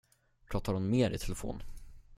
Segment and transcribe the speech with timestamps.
[0.51, 1.63] Pratade hon mer i telefon?